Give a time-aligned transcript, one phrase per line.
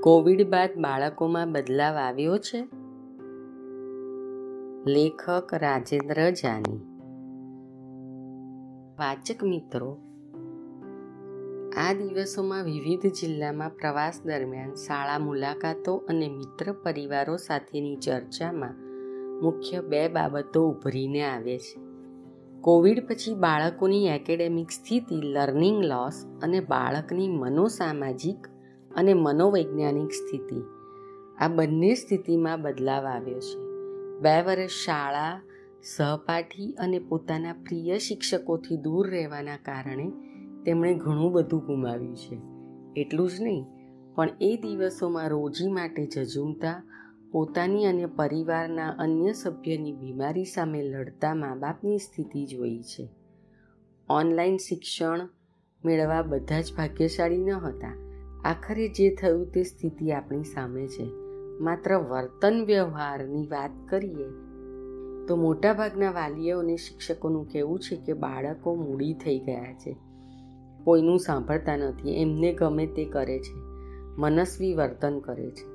[0.00, 2.60] Covid બાદ બાળકોમાં બદલાવ આવ્યો છે?
[4.90, 6.76] લેખક રાજેન્દ્ર જાની.
[8.98, 9.98] વાચક મિત્રો,
[11.76, 18.74] આ દિવસોમાં વિવિધ જિલ્લામાં પ્રવાસ દરમિયાન શાળા મુલાકાતો અને મિત્ર પરિવારો સાથેની ચર્ચામાં
[19.42, 21.80] મુખ્ય બે બાબતો ઉભરીને આવે છે.
[22.60, 28.59] કોવિડ પછી બાળકોની એકેડેમિક સ્થિતિ, લર્નિંગ લોસ અને બાળકની મનોસામાજિક
[28.96, 30.62] અને મનોવૈજ્ઞાનિક સ્થિતિ.
[31.38, 33.58] આ બંને સ્થિતિમાં બદલાવ આવ્યો છે.
[34.20, 35.42] બે વર્ષ શાળા,
[35.96, 40.12] સહપાઠી અને પોતાના પ્રિય શિક્ષકોથી દૂર રહેવાના કારણે
[40.64, 42.40] તેમણે ઘણું બધું ગુમાવ્યું છે.
[43.00, 43.64] એટલું જ નહીં,
[44.14, 46.82] પણ એ દિવસોમાં રોજી માટે ઝઝૂમતા,
[47.32, 53.08] પોતાની અને પરિવારના અન્ય સભ્યની બીમારી સામે લડતા મા બાપની સ્થિતિ જોઈ છે.
[54.10, 55.28] ઓનલાઈન શિક્ષણ
[55.84, 58.09] મેળવવા બધા જ ભાગ્યશાળી ન હતા.
[58.44, 61.10] આખરે જે થયું તે સ્થિતિ આપણી સામે છે.
[61.60, 64.28] માત્ર વર્તન વ્યવહારની વાત કરીએ,
[65.26, 69.96] તો મોટાભાગના વાલીઓ અને શિક્ષકોનું કહેવું છે કે બાળકો મૂડી થઈ ગયા છે.
[70.84, 73.58] કોઈનું સાંભળતા નથી, એમને ગમે તે કરે છે.
[74.18, 75.66] મનસ્વી વર્તન કરે છે.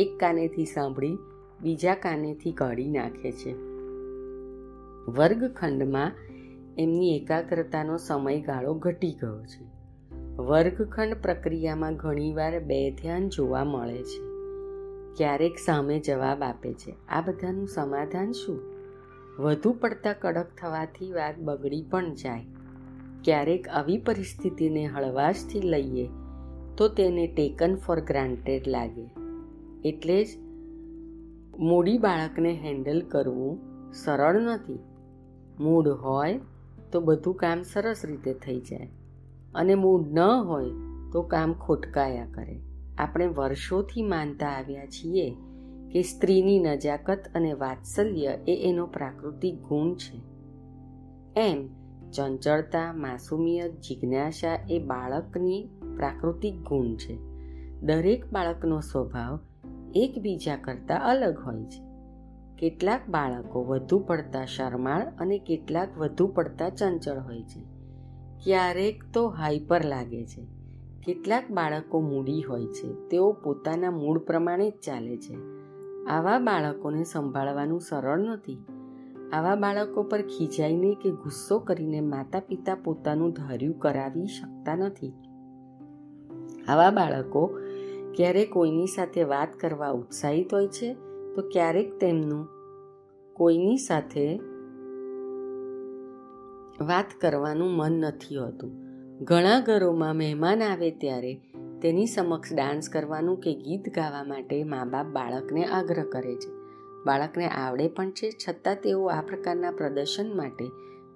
[0.00, 1.18] એક કાનેથી સાંભળી,
[1.60, 3.52] બીજા કાનેથી કાઢી નાખે છે.
[5.10, 6.12] વર્ગખંડમાં
[6.78, 9.77] એમની એકાગ્રતાનો સમયગાળો ઘટી ગયો છે.
[10.38, 14.20] વર્ગખંડ પ્રક્રિયામાં ઘણીવાર બે ધ્યાન જોવા મળે છે.
[15.16, 18.60] ક્યારેક સામે જવાબ આપે છે, આ બધાનું સમાધાન શું?
[19.38, 22.44] વધુ પડતા કડક થવાથી વાત બગડી પણ જાય.
[23.24, 26.08] ક્યારેક આવી પરિસ્થિતિને હળવાશથી લઈએ
[26.76, 29.10] તો તેને ટેકન ફોર ગ્રાન્ટેડ લાગે.
[29.84, 30.28] એટલે જ
[31.58, 33.58] મૂડી બાળકને હેન્ડલ કરવું
[33.92, 34.78] સરળ નથી.
[35.60, 36.40] મૂડ હોય
[36.92, 38.90] તો બધું કામ સરસ રીતે થઈ જાય.
[39.54, 40.64] અને મૂડ ન હોય
[41.12, 42.60] તો કામ ખોટકાયા કરે.
[42.98, 45.36] આપણે વર્ષોથી માનતા આવ્યા છીએ
[45.92, 50.22] કે સ્ત્રીની નજાકત અને વાત્સલ્ય એ એનો પ્રાકૃતિક ગુણ છે.
[51.36, 51.68] એમ
[52.10, 57.18] ચંચળતા, માસુમિયત, જિજ્ઞાસા એ બાળકની પ્રાકૃતિક ગુણ છે.
[57.80, 59.40] દરેક બાળકનો સ્વભાવ
[59.94, 61.88] એકબીજા કરતાં અલગ હોય છે.
[62.56, 67.77] કેટલાક બાળકો વધુ પડતા શરમાળ અને કેટલાક વધુ પડતા ચંચળ હોય છે.
[68.44, 70.46] ક્યારેક તો હાઈપર લાગે છે.
[71.02, 73.08] કેટલાક બાળકો મૂડી હોય છે.
[73.08, 75.36] તેઓ પોતાના મૂળ પ્રમાણે જ ચાલે છે.
[76.04, 78.66] આવા બાળકોને સંભાળવાનું સરળ નથી.
[79.32, 85.12] આવા બાળકો પર ખીજાઈને કે ગુસ્સો કરીને માતા પિતા પોતાનું ધાર્યું કરાવી શકતા નથી.
[86.68, 87.58] આવા બાળકો
[88.16, 90.94] ક્યારેક કોઈની સાથે વાત કરવા ઉત્સાહિત હોય છે?
[91.34, 92.48] તો ક્યારેક તેમનું
[93.32, 94.40] કોઈની સાથે
[96.80, 98.72] વાત કરવાનું મન નથી હોતું.
[99.24, 101.34] ઘણા ઘરોમાં મહેમાન આવે ત્યારે
[101.82, 106.50] તેની સમક્ષ ડાન્સ કરવાનું કે ગીત ગાવા માટે મા બાપ બાળકને આગ્રહ કરે છે.
[107.06, 110.64] બાળકને આવડે પણ છે, છતાં તેઓ આ પ્રકારના પ્રદર્શન માટે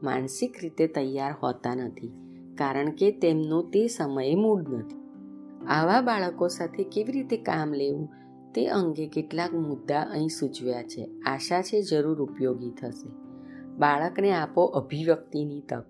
[0.02, 2.12] માનસિક રીતે તૈયાર હોતા નથી,
[2.58, 5.00] કારણ કે તેમનો તે સમયે મૂડ નથી.
[5.66, 8.08] આવા બાળકો સાથે કેવી રીતે કામ લેવું
[8.54, 11.08] તે અંગે કેટલાક મુદ્દા અહીં સૂચવ્યા છે.
[11.26, 13.21] આશા છે જરૂર ઉપયોગી થશે.
[13.78, 15.84] બાળકને આપો અભિવ્યક્તિની તક.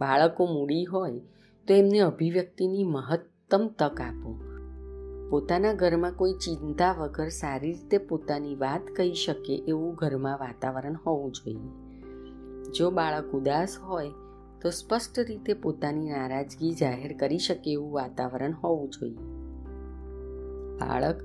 [0.00, 1.20] બાળકો મૂડી હોય
[1.68, 4.40] તો એમને અભિવ્યક્તિની મહત્તમ તક આપો.
[5.30, 11.32] પોતાના ઘરમાં કોઈ ચિંતા વગર સારી રીતે પોતાની વાત કહી શકે એવું ઘરમાં વાતાવરણ હોવું
[11.32, 11.90] જોઈએ.
[12.72, 14.08] જો બાળક ઉદાસ હોય
[14.62, 19.16] તો સ્પષ્ટ રીતે પોતાની નારાજગી જાહેર કરી શકે એવું વાતાવરણ હોવું જોઈએ.
[20.76, 21.20] બાળક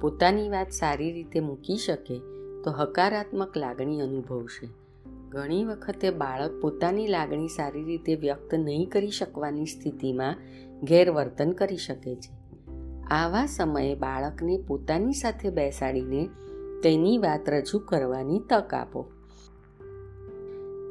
[0.00, 2.18] પોતાની વાત સારી રીતે મૂકી શકે
[2.64, 4.85] તો હકારાત્મક લાગણી અનુભવશે.
[5.28, 10.36] ઘણી વખતે બાળક પોતાની લાગણી સારી રીતે વ્યક્ત નહીં કરી શકવાની સ્થિતિમાં
[10.82, 12.36] ગેરવર્તન કરી શકે છે.
[13.10, 16.28] આવા સમયે બાળકને પોતાની સાથે બેસાડીને
[16.82, 19.10] તેની વાત રજૂ કરવાની તક આપો.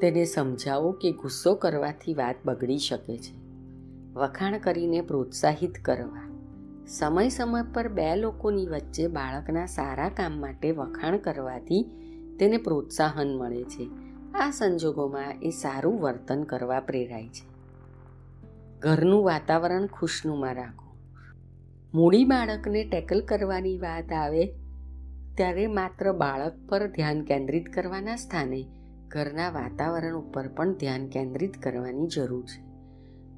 [0.02, 3.38] તેને સમજાવો કે ગુસ્સો કરવાથી વાત બગડી શકે છે.
[4.14, 6.32] વખાણ કરીને પ્રોત્સાહિત કરવા.
[6.88, 11.86] સમય સમય પર બે લોકોની વચ્ચે બાળકના સારા કામ માટે વખાણ કરવાથી
[12.40, 14.05] તેને પ્રોત્સાહન મળે છે.
[14.40, 17.46] આ સંજોગોમાં એ સારું વર્તન કરવા પ્રેરાય છે.
[18.80, 20.96] ઘરનું વાતાવરણ ખુશનુમા રાખો.
[21.94, 24.46] મૂડી બાળકને ટેકલ કરવાની વાત આવે,
[25.38, 28.66] ત્યારે માત્ર બાળક પર ધ્યાન કેન્દ્રિત કરવાના સ્થાને
[29.08, 32.64] ઘરના વાતાવરણ ઉપર પણ ધ્યાન કેન્દ્રિત કરવાની જરૂર છે.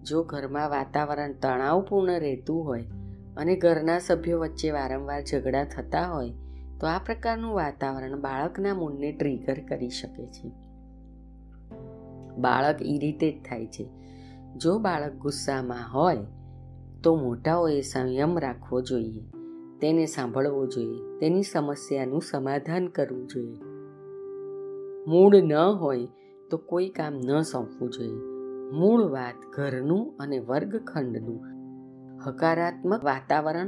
[0.04, 2.86] જો ઘરમાં વાતાવરણ તણાવપૂર્ણ રહેતું હોય
[3.38, 6.30] અને ઘરના સભ્યો વચ્ચે વારંવાર ઝઘડા થતા હોય,
[6.80, 10.67] તો આ પ્રકારનું વાતાવરણ બાળકના મૂડને ટ્રિગર કરી શકે છે.
[12.38, 13.90] બાળક ઇરિટેટ થાય છે.
[14.58, 16.18] જો બાળક ગુસ્સામાં હોય,
[17.04, 19.24] તો મોટાઓએ સંયમ રાખવો જોઈએ.
[19.82, 21.20] તેને સાંભળવો જોઈએ.
[21.20, 23.62] તેની સમસ્યાનું સમાધાન કરવું જોઈએ.
[25.08, 26.08] મૂળ ન હોય,
[26.52, 28.38] તો કોઈ કામ ન સોંપવું જોઈએ.
[28.72, 31.58] મૂળ વાત ઘરનું અને વર્ગખંડનું.
[32.28, 33.68] હકારાત્મક વાતાવરણ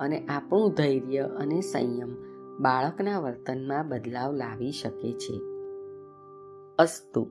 [0.00, 2.16] અને આપણું ધૈર્ય અને સંયમ
[2.60, 5.40] બાળકના વર્તનમાં બદલાવ લાવી શકે છે.
[6.78, 7.30] અસ્તુ